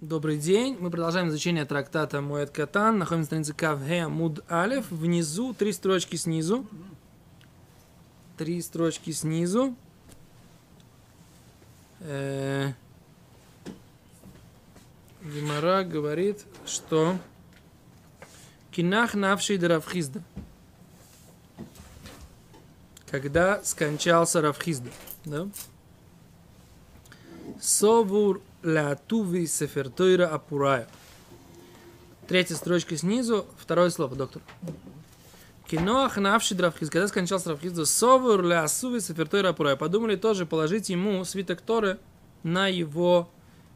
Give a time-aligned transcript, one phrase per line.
[0.00, 0.76] Добрый день.
[0.78, 2.98] Мы продолжаем изучение трактата Муэт Катан.
[2.98, 4.88] Находимся на странице Кавге Муд Алев.
[4.92, 6.68] Внизу три строчки снизу.
[8.36, 9.74] Три строчки снизу.
[11.98, 12.74] Э,
[15.20, 17.18] Гимара говорит, что
[18.70, 20.22] Кинах навший Равхизда.
[23.10, 24.90] Когда скончался Равхизда.
[25.24, 25.48] Да?
[27.60, 30.88] Совур Латуви Сефертойра Апурая.
[32.26, 34.42] Третья строчка снизу, второе слово, доктор.
[35.68, 39.76] Киноах навши Равхиз, когда скончался Равхиз, совур ля асуви сефертойра апурая.
[39.76, 41.98] Подумали тоже положить ему свиток Торы
[42.42, 43.30] на его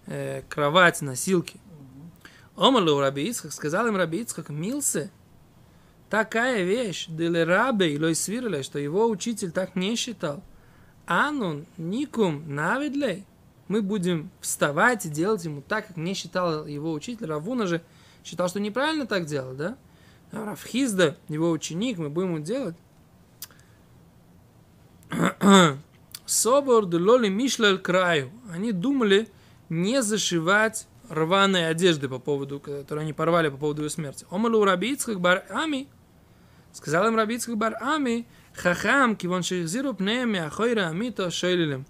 [0.06, 1.60] э, кровать, носилки.
[2.56, 5.10] Омалу Раби Ицхак, сказал им Раби Ицхак, милсы,
[6.10, 10.42] такая вещь, дели рабе или свирле, что его учитель так не считал.
[11.06, 13.24] Анун никум навидлей,
[13.68, 17.26] мы будем вставать и делать ему так, как не считал его учитель.
[17.26, 17.82] Равуна же
[18.24, 19.76] считал, что неправильно так делать, да?
[20.32, 22.76] А Равхизда, его ученик, мы будем ему делать.
[26.26, 28.30] Собор лоли мишлель краю.
[28.50, 29.28] Они думали
[29.68, 34.26] не зашивать рваные одежды по поводу, которые они порвали по поводу его смерти.
[34.30, 35.88] Омалу рабицких бар ами.
[36.72, 38.26] Сказал им рабицких бар ами.
[38.54, 41.84] Хахам, кивон шейхзиру пнеями ахойра амито шейлилем.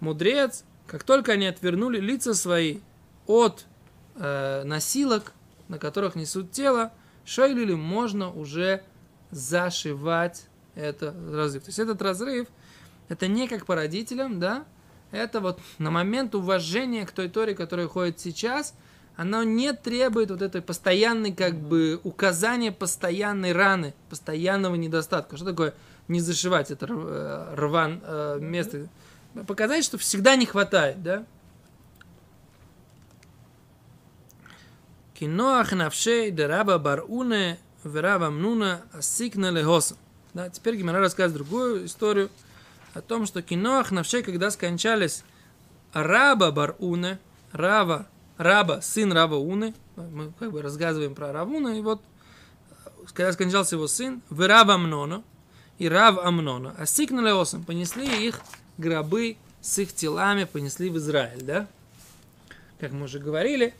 [0.00, 2.78] Мудрец как только они отвернули лица свои
[3.26, 3.64] от
[4.16, 5.32] э, носилок,
[5.68, 6.92] на которых несут тело,
[7.24, 8.82] шейлили можно уже
[9.30, 11.64] зашивать этот разрыв.
[11.64, 12.48] То есть этот разрыв,
[13.08, 14.64] это не как по родителям, да,
[15.10, 18.74] это вот на момент уважения к той Торе, которая ходит сейчас,
[19.16, 25.36] оно не требует вот этой постоянной, как бы, указания постоянной раны, постоянного недостатка.
[25.36, 25.74] Что такое
[26.08, 28.88] не зашивать это э, рван, э, место?
[29.46, 31.24] Показать, что всегда не хватает, да?
[35.14, 39.96] Киноах навшей дераба баруне вераба мнуна асикна лехоса.
[40.32, 42.30] Да, теперь Гимара рассказывает другую историю
[42.94, 45.24] о том, что киноах навшей, когда скончались
[45.92, 47.18] раба баруне,
[47.52, 48.06] рава,
[48.36, 52.00] раба, сын раба уны, мы как бы рассказываем про равуна, и вот
[53.12, 55.22] когда скончался его сын, вераба мнона,
[55.78, 58.40] и рав амнона, асикна лехосом, понесли их
[58.78, 61.66] гробы с их телами понесли в Израиль, да?
[62.78, 63.74] Как мы уже говорили,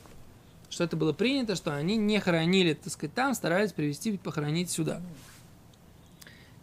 [0.69, 5.01] что это было принято, что они не хоронили, так сказать, там, старались привезти, похоронить сюда.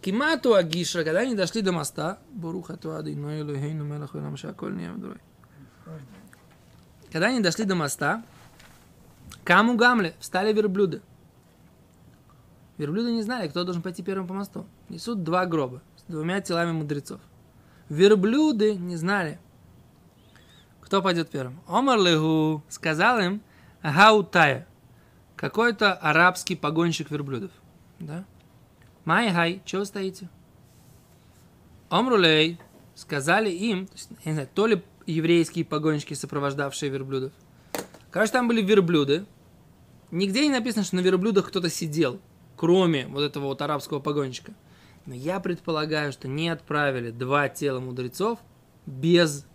[0.01, 2.19] Кимату Агишра, когда они дошли до моста,
[7.13, 8.25] когда они дошли до моста,
[9.45, 11.03] Каму Гамле встали верблюды.
[12.79, 14.67] Верблюды не знали, кто должен пойти первым по мосту.
[14.89, 17.21] Несут два гроба с двумя телами мудрецов.
[17.93, 19.39] Верблюды не знали,
[20.81, 21.61] кто пойдет первым.
[21.67, 23.43] Омар Леху сказал им
[23.83, 24.67] Хаутая,
[25.37, 27.51] какой-то арабский погонщик верблюдов.
[27.99, 28.25] Да?
[29.05, 30.31] Май хай, чего стоите?
[31.91, 32.59] Омрулей
[32.95, 33.87] сказали им,
[34.25, 37.35] не знаю, то ли еврейские погонщики, сопровождавшие верблюдов.
[38.11, 39.27] Короче, там были верблюды.
[40.11, 42.23] Нигде не написано, что на верблюдах кто-то сидел,
[42.57, 44.55] кроме вот этого вот арабского погонщика.
[45.07, 48.39] Но я предполагаю, что не отправили два тела мудрецов
[48.87, 49.47] без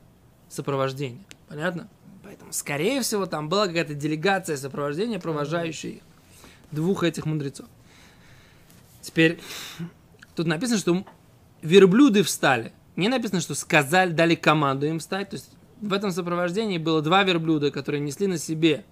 [0.49, 1.23] сопровождения.
[1.47, 1.89] Понятно?
[2.23, 6.01] Поэтому, скорее всего, там была какая-то делегация сопровождения, провожающая
[6.71, 7.67] двух этих мудрецов.
[9.01, 9.39] Теперь,
[10.35, 11.05] тут написано, что
[11.61, 12.73] верблюды встали.
[12.97, 15.29] Не написано, что сказали, дали команду им встать.
[15.29, 18.83] То есть в этом сопровождении было два верблюда, которые несли на себе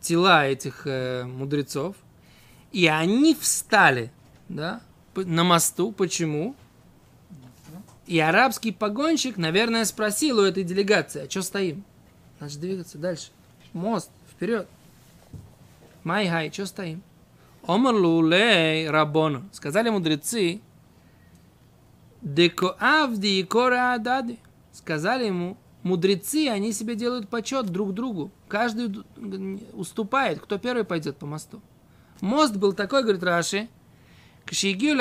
[0.00, 1.96] тела этих э, мудрецов.
[2.72, 4.12] И они встали,
[4.48, 4.80] да,
[5.14, 5.92] на мосту.
[5.92, 6.54] Почему?
[8.06, 11.84] И арабский погонщик, наверное, спросил у этой делегации, а что стоим?
[12.38, 13.30] Значит, двигаться дальше.
[13.72, 14.66] Мост, вперед.
[16.02, 17.02] Майхай, что стоим?
[17.66, 18.88] Омар лулей.
[19.52, 20.60] Сказали мудрецы,
[22.22, 24.38] деко авди и кора адади.
[24.72, 28.30] Сказали ему, мудрецы, они себе делают почет друг другу.
[28.48, 29.04] Каждый
[29.72, 31.60] уступает, кто первый пойдет по мосту.
[32.20, 33.68] Мост был такой, говорит Раши,
[34.50, 34.96] Кшигю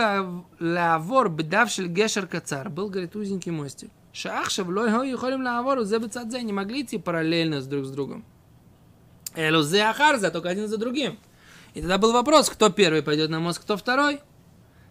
[0.60, 2.69] лавор бедав гешер кацар.
[2.69, 3.90] Был, говорит, узенький мостик.
[4.13, 6.44] Шахшев лой холим лавор узебецадзе.
[6.44, 8.24] Не могли идти параллельно с друг с другом.
[9.36, 11.18] Элузе ахарза, только один за другим.
[11.74, 14.19] И тогда был вопрос, кто первый пойдет на мост, кто второй.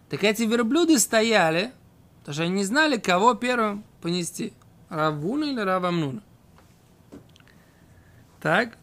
[0.09, 1.71] Так эти верблюды стояли,
[2.19, 4.51] потому что они не знали, кого первым понести.
[4.89, 6.21] Равуна или Равамнуна.
[8.41, 8.77] Так.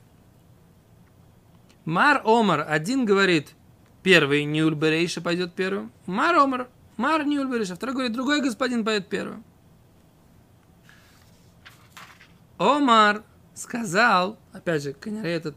[1.84, 3.50] Мар Омар, один говорит–
[4.06, 5.90] Первый Ниуль Берейша пойдет первым.
[6.06, 6.68] Мар Омар.
[6.96, 7.74] Мар Ниуль Берейша.
[7.74, 9.42] Второй говорит, другой господин пойдет первым.
[12.56, 13.24] Омар.
[13.54, 15.56] сказал, опять же, конечно, этот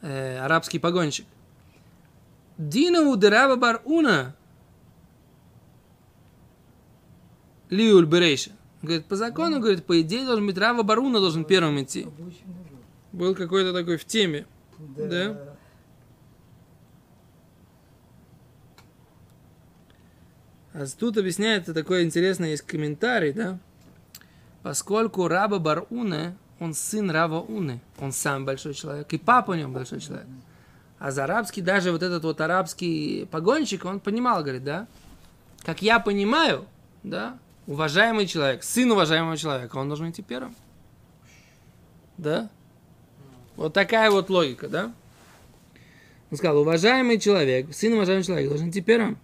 [0.00, 1.26] э, арабский погонщик,
[2.56, 4.36] Дина удераба бар уна
[7.68, 8.52] лиуль берейша.
[8.80, 12.06] Говорит, по закону, говорит, по идее должен быть Рава Баруна должен первым идти.
[13.10, 14.46] Был какой-то такой в теме.
[14.78, 15.06] Да.
[15.08, 15.49] да?
[20.72, 23.58] А тут объясняется такой интересный есть комментарий, да?
[24.62, 29.70] Поскольку Раба Баруна, он сын Рава Уны, он сам большой человек, и папа у него
[29.72, 30.26] большой человек.
[30.98, 34.86] А за арабский, даже вот этот вот арабский погонщик, он понимал, говорит, да?
[35.64, 36.66] Как я понимаю,
[37.02, 40.54] да, уважаемый человек, сын уважаемого человека, он должен идти первым.
[42.18, 42.50] Да?
[43.56, 44.92] Вот такая вот логика, да?
[46.30, 49.18] Он сказал, уважаемый человек, сын уважаемого человека должен идти первым.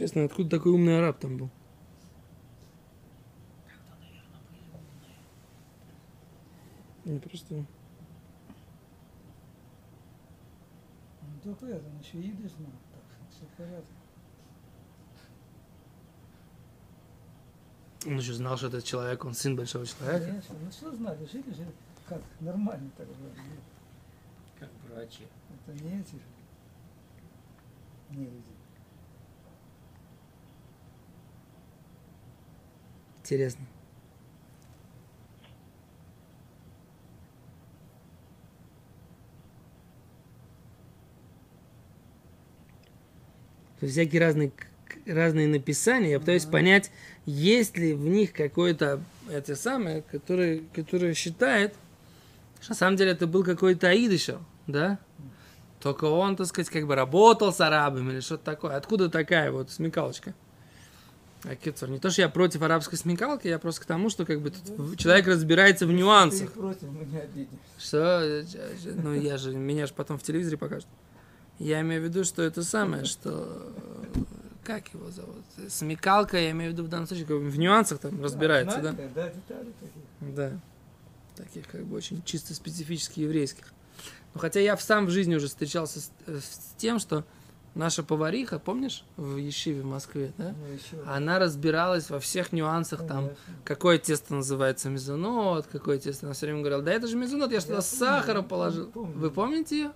[0.00, 1.50] Интересно, откуда такой умный араб там был?
[7.04, 7.54] Не просто...
[7.54, 7.66] Ну,
[11.44, 13.92] только это, он еще идиш знал, так что все в порядке.
[18.06, 20.24] Он еще знал, что этот человек, он сын большого человека.
[20.24, 21.66] Конечно, ну что знали, жили же
[22.06, 23.32] как, нормально так было.
[24.58, 25.26] Как врачи.
[25.66, 26.22] Это не эти же,
[28.12, 28.59] не люди.
[33.30, 33.64] Интересно.
[43.80, 44.50] Всякие разные,
[45.06, 46.10] разные написания.
[46.10, 46.90] Я пытаюсь понять,
[47.24, 49.00] есть ли в них какое-то
[49.30, 51.74] это самое, которое, которое считает,
[52.60, 54.98] что на самом деле это был какой-то аидышев, да?
[55.80, 58.74] Только он, так сказать, как бы работал с арабами или что-то такое.
[58.74, 60.34] Откуда такая вот смекалочка?
[61.44, 64.42] А Кицур, не то, что я против арабской смекалки, я просто к тому, что как
[64.42, 66.50] бы тут человек разбирается в нюансах.
[66.50, 67.56] Ты против, мы не обидимся.
[67.78, 68.44] Что?
[69.02, 70.88] Ну, я же, меня же потом в телевизоре покажут.
[71.58, 73.72] Я имею в виду, что это самое, что...
[74.64, 75.44] Как его зовут?
[75.68, 78.92] Смекалка, я имею в виду в данном случае, как бы в нюансах там разбирается, да?
[78.92, 80.34] Да, детали такие.
[80.34, 80.60] Да.
[81.36, 83.72] Таких как бы очень чисто специфических еврейских.
[84.34, 87.24] Но хотя я сам в жизни уже встречался с, с тем, что
[87.74, 90.54] наша повариха, помнишь, в Ешиве в Москве, да?
[90.92, 90.98] Ну.
[91.06, 93.54] Она разбиралась во всех нюансах, там, Конечно.
[93.64, 96.26] какое тесто называется мезонот, какое тесто.
[96.26, 98.90] Она все время говорила, да это же мезонот, я что-то сахара положил.
[98.90, 99.16] помню.
[99.16, 99.92] Вы помните ее?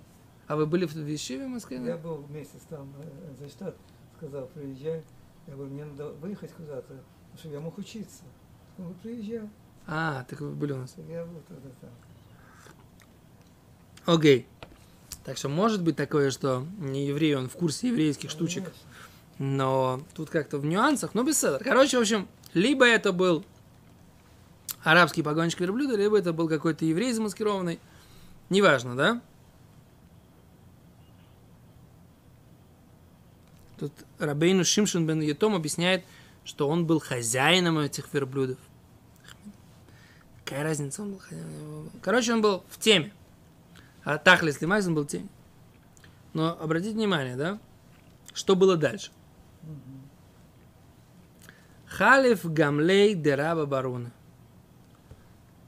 [0.47, 1.82] А вы были в Ешиве в Москве?
[1.85, 3.77] Я был месяц там э, за штат,
[4.17, 5.03] сказал, приезжай.
[5.47, 6.94] Я говорю, мне надо выехать куда-то,
[7.38, 8.25] чтобы я мог учиться.
[8.79, 9.49] Он говорит, приезжай.
[9.87, 10.94] А, так вы были у нас.
[11.09, 11.91] Я был тогда там.
[14.06, 14.47] Окей.
[15.25, 18.71] Так что может быть такое, что не еврей, он в курсе еврейских штучек.
[19.38, 21.59] Но тут как-то в нюансах, но без седа.
[21.59, 23.44] Короче, в общем, либо это был
[24.82, 27.81] арабский погонщик верблюда, либо это был какой-то еврей замаскированный.
[28.50, 29.23] Неважно, да?
[33.79, 36.05] Тут Рабейну Шимшин бен Етом объясняет,
[36.44, 38.59] что он был хозяином этих верблюдов.
[40.44, 41.91] Какая разница, он был хозяином?
[42.03, 43.12] Короче, он был в теме.
[44.05, 45.29] А Тахлис Лимайс он был теме.
[46.35, 47.59] Но обратите внимание, да?
[48.33, 49.11] Что было дальше?
[51.87, 54.13] Халиф Гамлей Дераба Баруна.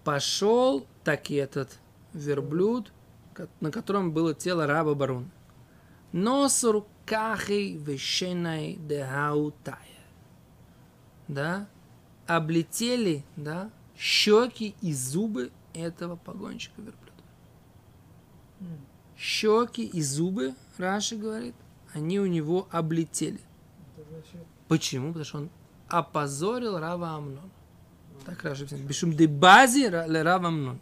[0.05, 1.79] Пошел таки этот
[2.13, 2.93] верблюд,
[3.61, 5.31] на котором было тело раба Баруна.
[6.13, 9.79] Носур кахей вешенай дегаутая.
[11.29, 11.69] Да?
[12.27, 17.06] Облетели, да, щеки и зубы этого погонщика верблюда.
[19.17, 21.55] Щеки и зубы, Раши говорит,
[21.95, 23.41] они у него облетели.
[24.69, 25.09] Почему?
[25.09, 25.51] Потому что он
[25.89, 27.51] опозорил Рава Амнон.
[28.25, 28.85] Так Раши писает.
[28.85, 30.79] Бешум де бази Рава Амнон.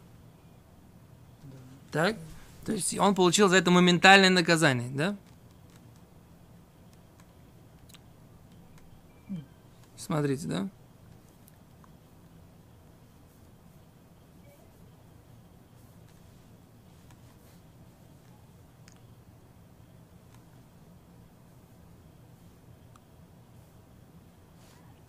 [1.92, 2.16] Так?
[2.64, 5.16] То есть он получил за это моментальное наказание, да?
[9.96, 10.68] Смотрите, да?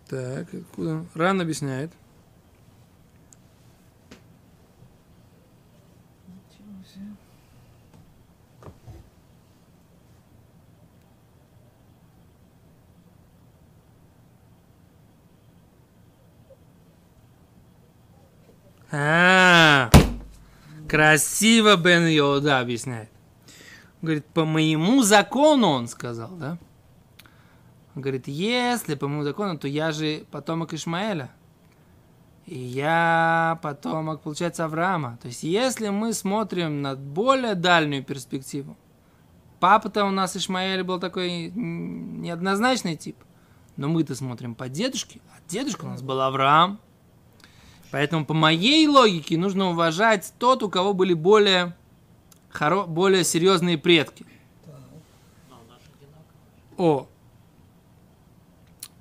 [0.08, 1.04] Так, откуда?
[1.14, 1.90] Ран объясняет.
[18.92, 19.90] А,
[20.88, 23.10] красиво Бен Йода объясняет.
[24.00, 26.58] Говорит, по моему закону, он сказал, да?
[27.96, 31.30] Он говорит, если по моему закону, то я же потомок Ишмаэля.
[32.44, 35.18] И я потомок, получается, Авраама.
[35.22, 38.76] То есть, если мы смотрим на более дальнюю перспективу,
[39.60, 43.16] папа-то у нас Ишмаэль был такой неоднозначный тип.
[43.76, 46.78] Но мы-то смотрим по дедушке, а дедушка у нас был Авраам.
[47.90, 51.74] Поэтому по моей логике нужно уважать тот, у кого были более,
[52.50, 52.84] хоро...
[52.84, 54.26] более серьезные предки.
[56.76, 57.08] О.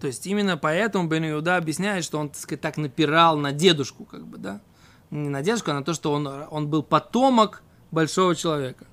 [0.05, 4.05] То есть именно поэтому Бен Иуда объясняет, что он, так сказать, так напирал на дедушку,
[4.05, 4.61] как бы, да?
[5.09, 8.85] Не на дедушку, а на то, что он, он был потомок большого человека.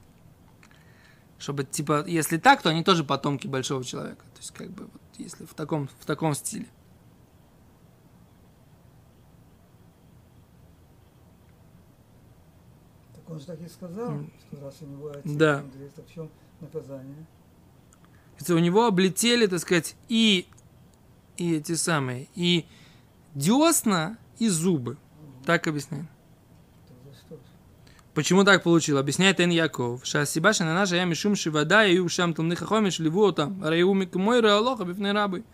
[1.39, 4.25] Чтобы, типа, если так, то они тоже потомки большого человека.
[4.33, 6.67] То есть, как бы, вот, если в таком, в таком стиле.
[13.15, 14.33] Так он же так и сказал, М.
[14.49, 15.63] что раз у него отец Да.
[15.63, 17.27] мудрец, то в чем наказание?
[18.49, 20.49] У него облетели, так сказать, и,
[21.37, 22.67] и эти самые, и
[23.35, 24.97] десна, и зубы.
[25.45, 26.07] Так объясняет.
[28.15, 28.99] Почему так получил?
[28.99, 30.05] Объясняет Эн Яков.
[30.05, 33.65] Шасибаша на наша я мишум шивада и ушам там нихахомиш ливу там.
[33.65, 35.45] Раю мой реалоха бифны рабы.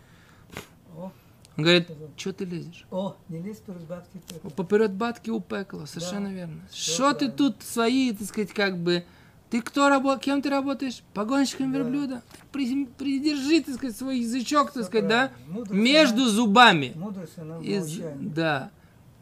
[1.59, 2.85] Он говорит, что ты лезешь?
[2.89, 4.49] о, не лезь перед бабки пекла.
[4.51, 6.61] Поперед батки у пекла, совершенно Да, верно.
[6.73, 9.03] Что ты тут свои, так сказать, как бы...
[9.49, 10.23] Ты кто работаешь?
[10.23, 11.01] Кем ты работаешь?
[11.13, 11.79] Погонщиком Да.
[11.79, 12.21] верблюда?
[12.31, 15.31] Так при- придержи, так сказать, свой язычок, так сказать, да?
[15.47, 16.93] Мудрость, Между она- зубами.
[16.95, 17.99] Мудрость, она в Из-.
[18.19, 18.71] Да.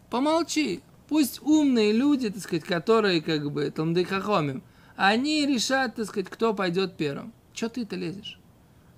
[0.10, 0.82] Помолчи.
[1.08, 4.62] Пусть умные люди, так сказать, которые как бы там хахомим,
[4.98, 7.32] они решат, так сказать, кто пойдет первым.
[7.54, 8.40] Че ты-то лезешь?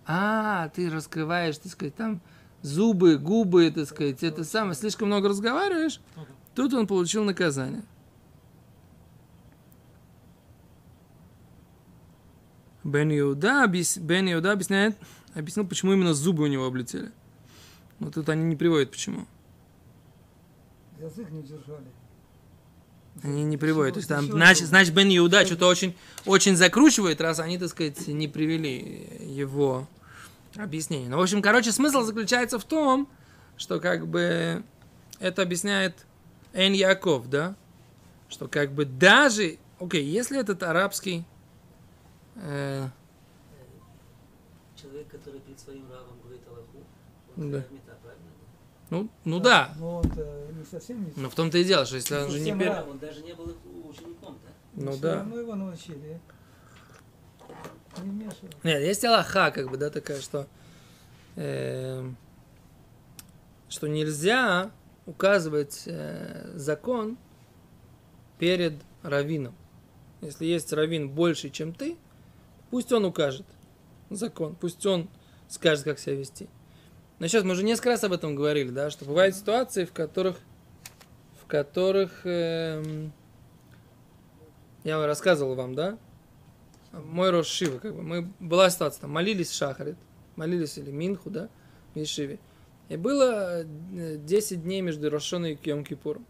[0.07, 2.21] А, ты раскрываешь, так сказать, там
[2.63, 6.01] зубы, губы, так сказать, это самое, слишком много разговариваешь,
[6.55, 7.83] тут он получил наказание.
[12.83, 14.97] Бен Иуда, объяс- Бен Иуда объясняет,
[15.35, 17.11] объяснил, почему именно зубы у него облетели.
[17.99, 19.25] Но тут они не приводят, почему.
[20.99, 21.85] Язык не держали.
[23.23, 23.95] Они не приводят.
[23.95, 25.95] То есть там, значит, значит, Бен Иуда что-то очень,
[26.25, 29.87] очень закручивает, раз они, так сказать, не привели его
[30.55, 31.09] объяснение.
[31.09, 33.09] Ну, в общем, короче, смысл заключается в том,
[33.57, 34.63] что как бы
[35.19, 36.05] это объясняет
[36.53, 37.55] Эн Яков, да?
[38.29, 41.25] Что как бы даже, окей, если этот арабский
[42.41, 42.87] э,
[44.75, 46.83] Человек, который перед своим равом говорит Аллаху,
[47.35, 47.57] он Да.
[47.59, 47.63] да.
[47.73, 48.25] мета, правильно?
[48.89, 51.13] ну, ну да, Но он-то не совсем не...
[51.17, 52.85] но в том-то и дело, что если он же не пер...
[52.89, 54.47] Он даже не был их учеником-то.
[54.73, 55.15] Ну Всё да.
[55.15, 56.19] равно его научили.
[58.01, 58.57] Не вмешиваться.
[58.63, 60.47] Нет, есть Аллаха, как бы, да, такая, что,
[61.35, 62.15] эм,
[63.67, 64.71] что нельзя
[65.05, 67.17] указывать э, закон
[68.37, 69.55] перед раввином.
[70.21, 71.97] Если есть раввин больше, чем ты,
[72.69, 73.45] пусть он укажет
[74.09, 75.09] закон, пусть он
[75.47, 76.47] скажет, как себя вести.
[77.19, 80.37] Но сейчас мы уже несколько раз об этом говорили, да, что бывают ситуации, в которых,
[81.41, 83.11] в которых эм,
[84.83, 85.97] я рассказывал вам, да,
[86.93, 89.97] мой Рош Шива, как бы, мы, была ситуация, там, молились Шахарит,
[90.35, 91.49] молились или Минху, да,
[91.93, 92.39] в Ешиве.
[92.87, 96.25] И было э, 10 дней между Рошоной и Йом Кипуром.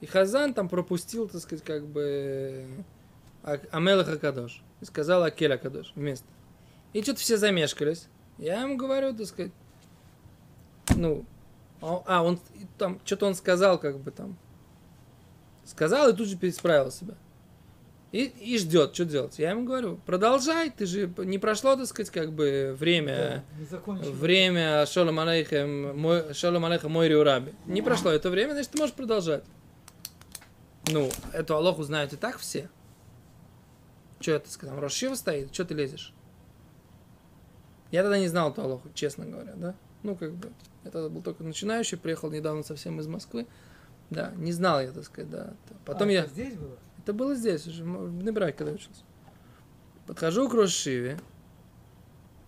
[0.00, 2.66] И Хазан там пропустил, так сказать, как бы
[3.70, 4.62] Амелах Акадош.
[4.80, 6.26] И сказал Акель Акадош вместо.
[6.92, 8.08] И что-то все замешкались.
[8.38, 9.52] Я ему говорю, так сказать,
[10.96, 11.24] ну,
[11.80, 14.36] а, а, он и там, что-то он сказал, как бы там,
[15.64, 17.14] сказал и тут же пересправил себя.
[18.12, 19.38] И, и ждет, что делать.
[19.40, 24.86] Я ему говорю, продолжай, ты же не прошло, так сказать, как бы время, Да, время
[24.86, 27.52] Шолом Алейхем, мой, Шолом Алейхем мой Раби.
[27.66, 29.42] Не прошло это время, значит, ты можешь продолжать.
[30.92, 32.70] Ну, эту Алоху знают и так все.
[34.24, 34.80] Что это сказал?
[34.80, 36.14] Рошива стоит, что ты лезешь?
[37.90, 39.74] Я тогда не знал эту Алоху, честно говоря, да?
[40.02, 40.50] Ну, как бы,
[40.82, 43.46] я тогда был только начинающий, приехал недавно совсем из Москвы.
[44.08, 45.52] Да, не знал я, так сказать, да.
[45.84, 46.20] Потом А, я...
[46.22, 46.78] это здесь было?
[47.00, 49.02] Это было здесь уже, в Небраке, когда учился.
[50.06, 51.20] Подхожу к Рошиве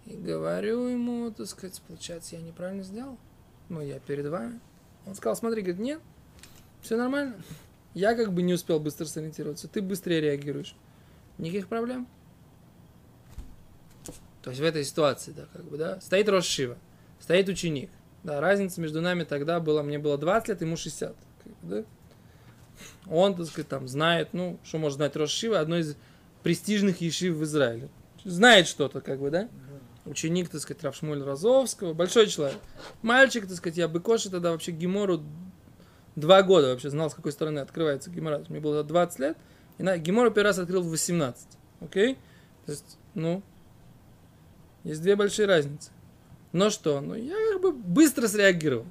[0.07, 3.19] и говорю ему, так сказать, получается, я неправильно сделал.
[3.69, 4.61] Ну, я перед вами.
[5.05, 6.01] Он сказал, смотри, говорит, нет,
[6.81, 7.37] все нормально.
[7.93, 10.75] Я как бы не успел быстро сориентироваться, ты быстрее реагируешь.
[11.39, 12.07] Никаких проблем.
[14.43, 16.77] То есть в этой ситуации, да, как бы, да, стоит Рошива,
[17.19, 17.91] стоит ученик.
[18.23, 21.17] Да, разница между нами тогда была, мне было 20 лет, ему 60.
[21.43, 21.85] Как бы, да?
[23.07, 25.97] Он, так сказать, там знает, ну, что может знать Рошива, одной из
[26.43, 27.89] престижных ешив в Израиле.
[28.25, 29.49] Знает что-то, как бы, да?
[30.05, 32.59] Ученик, так сказать, Равшмуль Розовского, большой человек.
[33.03, 35.23] Мальчик, так сказать, я Быкоши тогда вообще Гимору
[36.15, 38.45] два года вообще знал, с какой стороны открывается Гимора.
[38.49, 39.37] Мне было 20 лет,
[39.79, 41.47] и на Гимору первый раз открыл в 18.
[41.81, 42.19] Окей?
[42.65, 43.43] То есть, ну,
[44.85, 45.91] есть две большие разницы.
[46.53, 47.01] Но что?
[47.01, 48.87] Ну, я как бы быстро среагировал.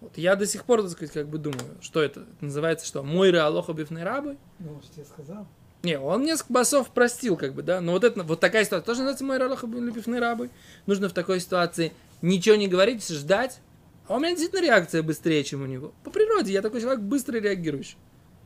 [0.00, 2.20] Вот я до сих пор, так сказать, как бы думаю, что это?
[2.20, 3.02] Это называется что?
[3.02, 4.36] Мой Алоха бифный рабы?
[4.58, 5.46] Ну, он же тебе сказал.
[5.82, 7.80] Не, он несколько басов простил, как бы, да.
[7.80, 10.50] Но вот это, вот такая ситуация тоже называется мой Алоха бифный рабы.
[10.86, 13.60] Нужно в такой ситуации ничего не говорить, ждать.
[14.06, 15.94] А у меня действительно реакция быстрее, чем у него.
[16.02, 17.96] По природе я такой человек быстро реагирующий.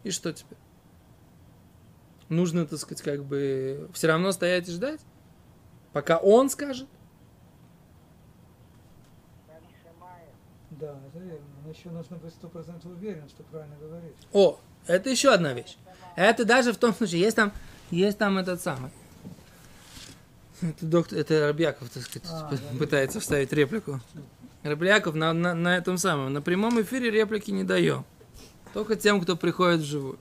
[0.04, 0.58] И что теперь?
[2.28, 5.00] Нужно, так сказать, как бы все равно стоять и ждать,
[5.92, 6.86] пока он скажет.
[10.70, 11.46] Да, это верно.
[11.64, 14.14] Но еще нужно быть сто процентов уверен, что правильно говоришь.
[14.32, 15.76] О, это еще одна вещь.
[16.14, 17.52] Это даже в том случае, есть там,
[17.90, 18.90] есть там этот самый.
[20.60, 22.78] Это доктор, это Рабьяков, так сказать, А, да.
[22.78, 24.00] пытается вставить реплику.
[24.62, 28.04] Рабьяков на, на, на этом самом, на прямом эфире реплики не даем.
[28.74, 30.18] Только тем, кто приходит вживую.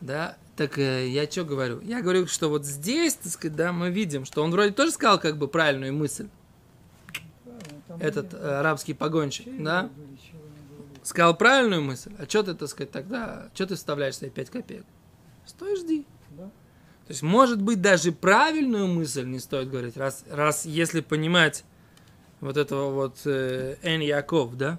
[0.00, 1.80] Да, так э, я что говорю?
[1.80, 5.18] Я говорю, что вот здесь, так сказать, да, мы видим, что он вроде тоже сказал
[5.18, 6.28] как бы правильную мысль,
[7.98, 9.90] этот э, арабский погонщик, да?
[11.02, 14.84] Сказал правильную мысль, а что ты, так сказать, тогда, что ты вставляешь себе 5 копеек?
[15.44, 16.06] Стой, жди.
[16.30, 16.44] Да?
[16.44, 21.64] То есть, может быть, даже правильную мысль не стоит говорить, раз, раз если понимать
[22.40, 24.78] вот этого вот э, Эн Яков, да?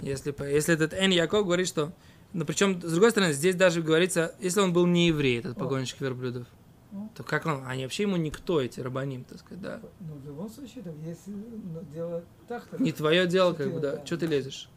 [0.00, 1.92] Если, если этот Эн Яков говорит, что...
[2.32, 6.00] Ну, причем, с другой стороны, здесь даже говорится, если он был не еврей, этот погонщик
[6.00, 6.46] верблюдов,
[6.92, 7.08] Ну.
[7.14, 7.64] то как он...
[7.66, 9.80] Они вообще ему никто, эти рабаним, так сказать, да?
[10.00, 12.80] Но в любом случае, да, если ну, дело так, то...
[12.82, 13.96] Не твое дело, как бы, да.
[13.96, 14.06] да.
[14.06, 14.68] Что ты лезешь?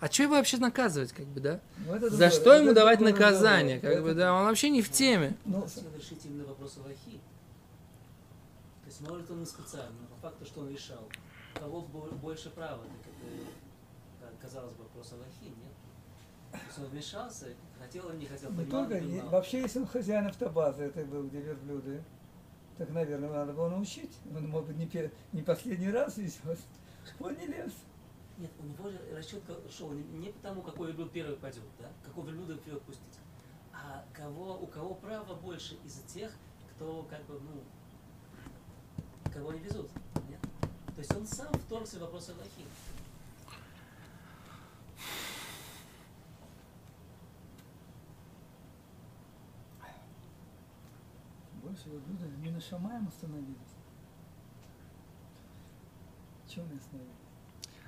[0.00, 1.60] А что его вообще наказывать, как бы, да?
[1.86, 3.94] Ну, это За другое- что ему давать другой наказание, разговор.
[3.96, 4.34] как бы, Это- да?
[4.34, 5.36] Он вообще не в теме.
[5.46, 7.20] Ну, Надо решить именно вопрос Аллахи.
[8.82, 11.08] То есть может он и специально, но по факту, что он решал.
[11.56, 15.72] У кого бо- больше права, так это, как казалось бы, вопрос Аллахи, нет?
[16.52, 17.46] То он вмешался,
[17.78, 19.30] хотел или не хотел, Не понимал, только, не понимал.
[19.30, 22.02] вообще, если он хозяин автобазы, это был, где верблюды,
[22.78, 24.12] так, наверное, надо было научить.
[24.34, 26.58] Он, может быть, не, не последний раз везет.
[27.20, 27.72] Он не лез.
[28.38, 31.88] Нет, у него же расчет шел не, не потому, какой верблюд первый пойдет, да?
[32.04, 33.20] Какого верблюда вперед пустить,
[33.72, 36.32] а кого, у кого право больше из тех,
[36.74, 37.62] кто как бы, ну,
[39.32, 39.90] кого не везут,
[40.28, 40.40] нет?
[40.94, 42.64] То есть он сам вторгся в вопрос Аллахи.
[51.82, 53.56] Больше верблюда не на Шамаем остановились.
[56.48, 57.12] Чем мы остановились?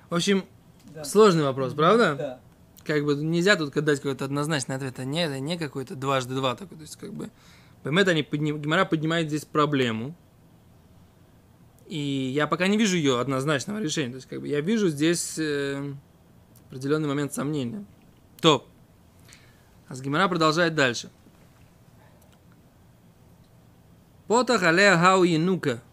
[0.09, 0.45] В общем,
[0.93, 1.03] Да.
[1.03, 2.15] сложный вопрос, правда?
[2.15, 2.39] Да.
[2.83, 4.99] Как бы нельзя тут дать какой-то однозначный ответ.
[4.99, 6.77] А не, это не какой-то дважды два такой.
[6.77, 7.31] То есть, как бы,
[7.83, 8.61] Бемет, они подним...
[8.61, 10.15] Гимара поднимает здесь проблему.
[11.87, 14.09] И я пока не вижу ее однозначного решения.
[14.11, 15.93] То есть, как бы, я вижу здесь э,
[16.67, 17.85] определенный момент сомнения.
[18.41, 18.67] То.
[19.87, 21.11] А с Гимара продолжает дальше.
[24.27, 25.83] Потах алея хау янука.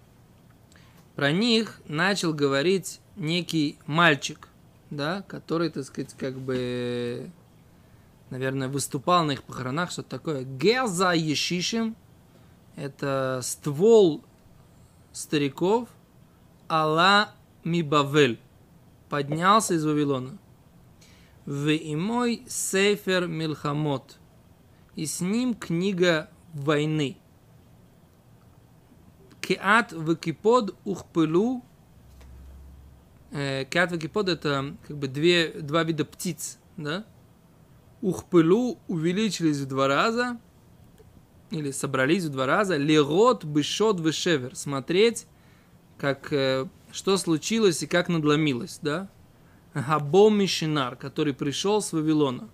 [1.16, 4.49] Про них начал говорить некий мальчик,
[4.88, 7.31] да, который, так сказать, как бы,
[8.31, 10.45] наверное, выступал на их похоронах, что-то такое.
[10.45, 11.95] Геза Ешишим–
[12.77, 14.25] это ствол
[15.12, 15.90] стариков
[16.71, 18.40] Алла Мибавель.
[19.11, 20.38] Поднялся из Вавилона.
[21.45, 24.18] В и мой Сейфер Милхамот.
[24.95, 27.18] И с ним книга войны.
[29.42, 31.64] Кеат векипод ухпылу.
[33.31, 37.05] Кеат векипод это как бы две, два вида птиц, да?
[38.00, 40.38] Ухпылу увеличились в два раза,
[41.50, 42.76] или собрались в два раза.
[42.76, 44.57] Лерот, бышот, вышевер.
[44.57, 45.26] Смотреть,
[45.98, 49.09] как, э, что случилось и как надломилось, да?
[49.74, 52.48] Габом Мишинар, который пришел с Вавилона.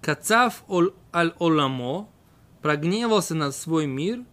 [0.00, 2.08] Кацав ол- аль оламо,
[2.62, 4.24] прогневался на свой мир,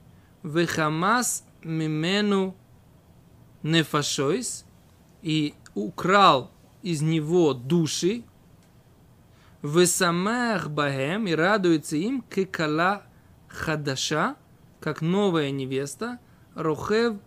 [0.43, 2.55] вехамас мимену
[3.63, 4.65] нефашойс,
[5.21, 8.23] и украл из него души,
[9.61, 13.03] весамех бахем, и радуется им, кекала
[13.47, 14.35] хадаша,
[14.79, 16.19] как новая невеста,
[16.55, 17.17] рохев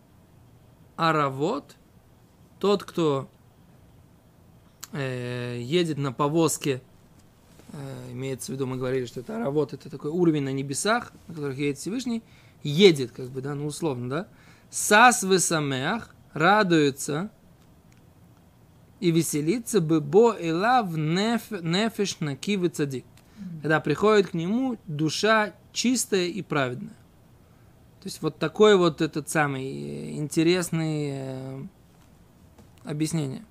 [0.97, 1.77] аравот,
[2.59, 3.29] тот, кто
[4.93, 6.83] э, едет на повозке,
[8.13, 11.59] имеется в виду, мы говорили, что это аравот, это такой уровень на небесах, на которых
[11.59, 12.23] едет Всевышний,
[12.63, 14.29] едет, как бы, да, ну условно, да,
[14.71, 17.31] сас весамеах, радуется
[19.01, 23.05] и веселится бы бо элав неф, нефеш накивы цадик.
[23.63, 26.95] Когда приходит к нему душа чистая и праведная.
[28.01, 31.63] То есть вот такой вот этот самый э, интересный э,
[32.85, 33.45] объяснение.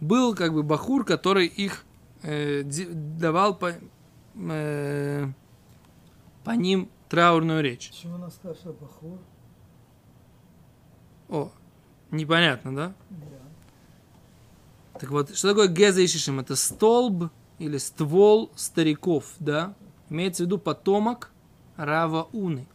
[0.00, 1.84] Был как бы бахур, который их
[2.22, 3.72] э, давал по,
[4.34, 5.26] э,
[6.44, 7.90] по ним траурную речь.
[7.90, 9.18] Почему сказал, что Бахур?
[11.28, 11.50] О,
[12.10, 12.94] непонятно, да?
[13.10, 14.98] Да.
[15.00, 16.40] Так вот, что такое Геза и Шишим?
[16.40, 19.74] Это столб или ствол стариков, да?
[20.08, 21.30] Имеется в виду потомок
[21.76, 22.66] Рава Уны.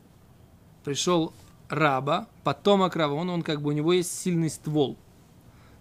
[0.84, 1.34] Пришел
[1.70, 4.98] Раба, потомок Рава Уны, он как бы, у него есть сильный ствол.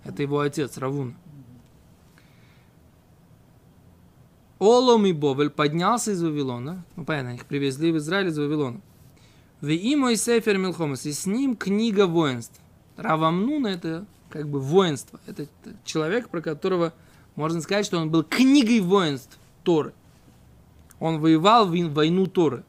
[0.05, 1.15] Это его отец, Равуна.
[4.61, 6.85] Олом и Бовель поднялся из Вавилона.
[6.95, 8.81] Ну, понятно, их привезли в Израиль из Вавилона.
[9.63, 11.07] В и Сефер Милхомас.
[11.07, 12.61] И с ним книга воинств.
[12.97, 15.19] Равамнуна это как бы воинство.
[15.27, 15.47] Это
[15.85, 16.93] человек, про которого
[17.37, 19.95] можно сказать, что он был книгой воинств Торы.
[20.99, 22.63] Он воевал в войну Торы.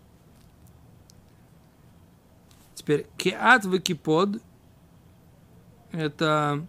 [2.73, 4.41] Теперь Кеат Векипод
[5.91, 6.65] это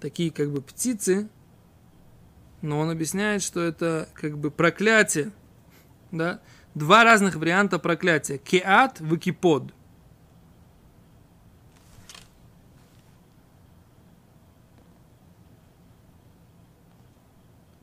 [0.00, 1.28] такие как бы птицы,
[2.62, 5.32] но он объясняет, что это как бы проклятие,
[6.12, 6.40] да,
[6.74, 8.38] два разных варианта проклятия.
[8.38, 9.72] Кеат, выкипод.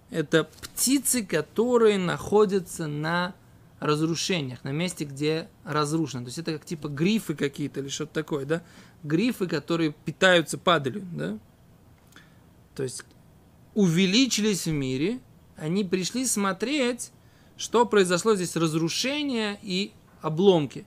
[0.10, 3.36] Это птицы, которые находятся на
[3.80, 6.24] разрушениях, на месте, где разрушено.
[6.24, 8.64] То есть это как типа грифы какие-то или что-то такое, да?
[9.04, 11.38] Грифы, которые питаются падалью, да?
[12.74, 13.04] То есть
[13.78, 15.20] увеличились в мире,
[15.56, 17.12] они пришли смотреть,
[17.58, 20.80] что произошло здесь разрушение и обломки.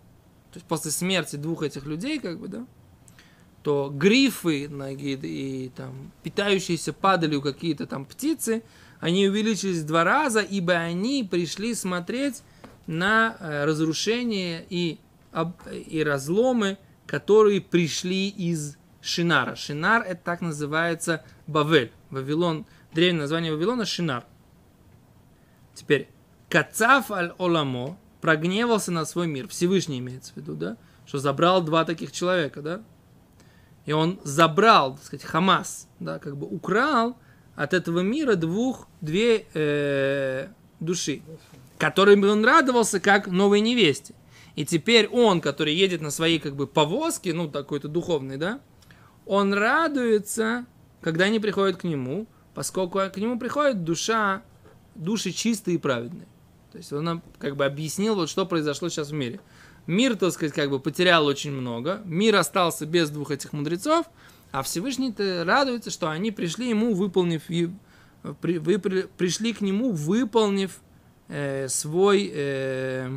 [0.51, 2.67] То есть после смерти двух этих людей, как бы, да,
[3.63, 8.65] то грифы ноги и там питающиеся падалью какие-то там птицы,
[8.99, 12.43] они увеличились в два раза, ибо они пришли смотреть
[12.89, 14.99] на э, разрушение и,
[15.87, 16.77] и разломы,
[17.07, 19.55] которые пришли из Шинара.
[19.55, 21.93] Шинар это так называется Бавель.
[22.11, 24.25] Вавилон древнее название Вавилона Шинар.
[25.75, 26.09] Теперь,
[26.49, 29.49] Кацав аль-Оламо прогневался на свой мир.
[29.49, 30.77] Всевышний имеется в виду, да?
[31.07, 32.83] Что забрал два таких человека, да?
[33.87, 37.17] И он забрал, так сказать, Хамас, да, как бы украл
[37.57, 40.49] от этого мира двух, две э,
[40.81, 41.23] души,
[41.79, 44.15] которыми он радовался как новой невесте.
[44.55, 48.61] И теперь он, который едет на своей как бы повозке, ну, такой-то духовный, да,
[49.25, 50.67] он радуется,
[51.01, 54.43] когда они приходят к нему, поскольку к нему приходит душа,
[54.95, 56.27] души чистые и праведные.
[56.73, 59.41] То есть он нам как бы объяснил, вот что произошло сейчас в мире.
[59.87, 62.01] Мир, так сказать, как бы потерял очень много.
[62.05, 64.07] Мир остался без двух этих мудрецов,
[64.53, 67.43] а Всевышний-то радуется, что они пришли ему, выполнив,
[68.41, 70.81] при, вы при, пришли к нему, выполнив
[71.29, 73.11] э, свой, э,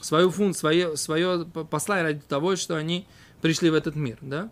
[0.00, 3.06] свою функцию, свое, свое посла ради того, что они
[3.40, 4.50] пришли в этот мир, да?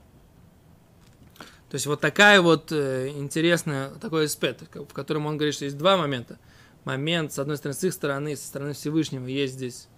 [1.70, 5.76] То есть вот такая вот э, интересная, такой аспект, в котором он говорит, что есть
[5.76, 6.38] два момента.
[6.84, 9.88] Момент, с одной стороны, с их стороны, со стороны Всевышнего есть здесь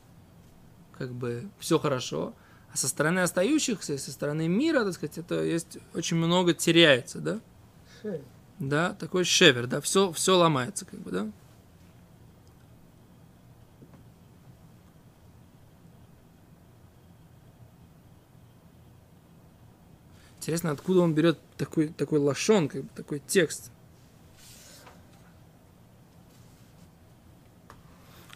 [0.98, 2.34] как бы все хорошо,
[2.72, 7.40] а со стороны остающихся, со стороны мира, так сказать, это есть очень много теряется, да?
[8.02, 8.24] Шевер.
[8.58, 11.30] Да, такой шевер, да, все, все ломается, как бы, да?
[20.50, 23.70] Интересно, откуда он берет такой, такой лошон, как бы, такой текст.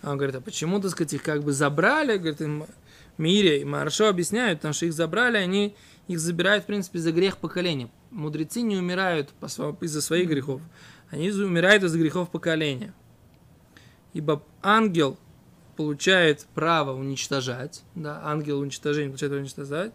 [0.01, 2.67] А он говорит, а почему, так сказать, их как бы забрали, говорит, им
[3.19, 5.75] Мире и Маршо объясняют, потому что их забрали, они
[6.07, 7.91] их забирают, в принципе, за грех поколения.
[8.13, 9.31] Мудрецы не умирают
[9.81, 10.63] из-за своих грехов,
[11.11, 12.95] они умирают из-за грехов поколения.
[14.13, 15.19] Ибо ангел
[15.77, 19.93] получает право уничтожать, да, ангел уничтожения получает уничтожать,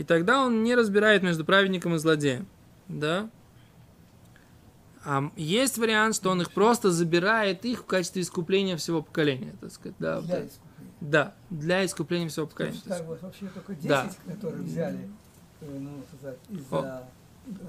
[0.00, 2.46] и тогда он не разбирает между праведником и злодеем.
[2.88, 3.28] Да?
[5.04, 9.54] А есть вариант, что он их просто забирает их в качестве искупления всего поколения.
[9.60, 10.46] Так сказать, да, Для вот.
[10.48, 10.92] искупления.
[11.02, 12.76] да, для искупления всего поколения.
[12.76, 14.10] есть, так вот, вообще только 10, Да.
[14.26, 15.10] которые взяли,
[15.60, 15.90] э, ну,
[16.50, 17.04] из-за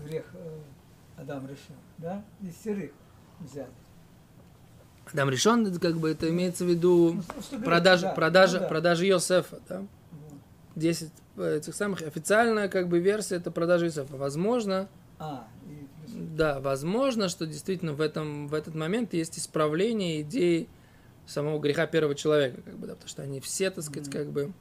[0.06, 0.58] грех э,
[1.18, 2.24] Адам решил, да?
[2.40, 2.92] Десятерых
[3.42, 3.68] взяли.
[5.12, 8.68] Адам решен, это как бы это имеется в виду Ну, продажа, да, продажа, ну да.
[8.70, 9.80] продажа Йосефа, да?
[9.80, 9.88] Вот.
[10.78, 14.18] 10 этих самых, официальная как бы версия это продажа Йосефа.
[14.18, 14.88] Возможно,
[15.20, 15.88] А, и
[16.36, 20.68] Да, возможно, что действительно в, этом, в этот момент есть исправление идеи
[21.28, 24.18] самого греха первого человека, как бы, да, потому что они все, так сказать, Мгм.
[24.18, 24.52] как бы...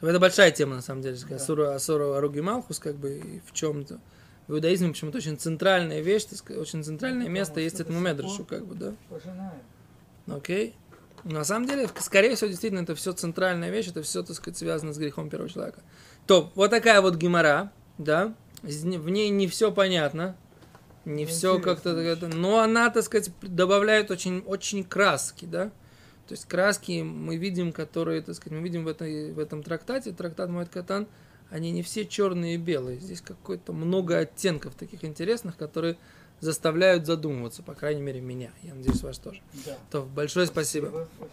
[0.00, 1.36] То это большая тема, на самом деле, Да.
[1.36, 4.00] Асура, Асура Аруги Малхус, как бы, и в чем-то.
[4.46, 8.44] В иудаизме почему-то очень центральная вещь, так сказать, очень центральное Ну, место есть этому медрашу,
[8.44, 8.94] как бы, да.
[9.08, 9.60] пожинаем.
[10.26, 10.74] Окей.
[10.87, 10.87] Но
[11.24, 14.92] на самом деле, скорее всего, действительно, это все центральная вещь, это все, так сказать, связано
[14.92, 15.80] с грехом первого человека.
[16.26, 20.36] То, вот такая вот гемора, да, в ней не все понятно,
[21.04, 25.70] не Ну, все как-то, интересно но она, так сказать, добавляет очень, очень краски, да.
[26.26, 30.12] То есть краски мы видим, которые, так сказать, мы видим в, этой, в этом трактате,
[30.12, 31.06] трактат Моэд Катан,
[31.50, 33.00] они не все черные и белые.
[33.00, 35.96] Здесь какое-то много оттенков таких интересных, которые
[36.40, 38.50] заставляют задумываться, по крайней мере, меня.
[38.62, 39.40] Я надеюсь, вас тоже.
[39.66, 39.76] Да.
[39.90, 40.86] То большое спасибо.
[40.86, 41.30] Спасибо.